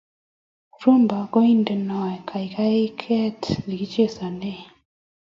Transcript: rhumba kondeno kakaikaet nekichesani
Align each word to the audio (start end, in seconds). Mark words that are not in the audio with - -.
rhumba 0.79 1.17
kondeno 1.31 2.01
kakaikaet 2.29 3.41
nekichesani 3.65 4.53